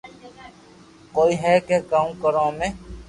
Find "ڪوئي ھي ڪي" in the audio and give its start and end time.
1.15-1.77